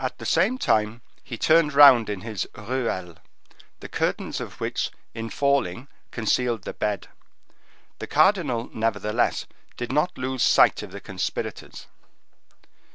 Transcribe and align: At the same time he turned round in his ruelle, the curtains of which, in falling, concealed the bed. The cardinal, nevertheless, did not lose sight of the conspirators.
At 0.00 0.16
the 0.16 0.24
same 0.24 0.56
time 0.56 1.02
he 1.22 1.36
turned 1.36 1.74
round 1.74 2.08
in 2.08 2.22
his 2.22 2.48
ruelle, 2.56 3.16
the 3.80 3.90
curtains 3.90 4.40
of 4.40 4.58
which, 4.58 4.90
in 5.12 5.28
falling, 5.28 5.86
concealed 6.10 6.62
the 6.62 6.72
bed. 6.72 7.08
The 7.98 8.06
cardinal, 8.06 8.70
nevertheless, 8.72 9.44
did 9.76 9.92
not 9.92 10.16
lose 10.16 10.42
sight 10.42 10.82
of 10.82 10.92
the 10.92 11.00
conspirators. 11.02 11.86